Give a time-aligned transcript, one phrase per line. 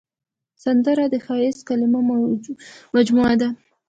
[0.63, 2.51] سندره د ښایسته کلماتو
[2.95, 3.49] مجموعه ده